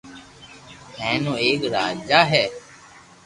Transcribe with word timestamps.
ھي 1.01 1.13
او 1.25 1.33
ايڪ 1.43 1.59
راجا 1.73 2.19
ھي 2.31 2.43